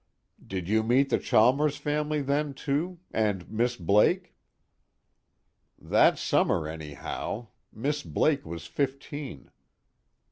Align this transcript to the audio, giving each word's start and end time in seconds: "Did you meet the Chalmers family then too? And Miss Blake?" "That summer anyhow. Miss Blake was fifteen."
"Did 0.43 0.67
you 0.67 0.81
meet 0.81 1.11
the 1.11 1.19
Chalmers 1.19 1.77
family 1.77 2.23
then 2.23 2.55
too? 2.55 2.99
And 3.11 3.47
Miss 3.51 3.75
Blake?" 3.75 4.33
"That 5.77 6.17
summer 6.17 6.67
anyhow. 6.67 7.49
Miss 7.71 8.01
Blake 8.01 8.43
was 8.43 8.65
fifteen." 8.65 9.51